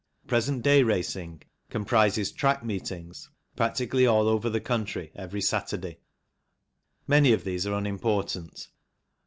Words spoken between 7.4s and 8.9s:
these are unimportant.